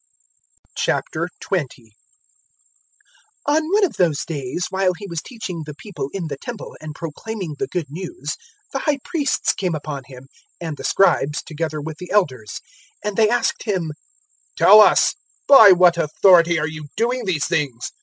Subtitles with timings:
[0.79, 1.89] 020:001
[3.45, 6.95] On one of those days while He was teaching the people in the Temple and
[6.95, 8.35] proclaiming the Good News,
[8.73, 10.27] the High Priests came upon Him,
[10.59, 12.61] and the Scribes, 020:002 together with the Elders,
[13.03, 13.91] and they asked Him,
[14.55, 15.13] "Tell us,
[15.47, 17.91] By what authority are you doing these things?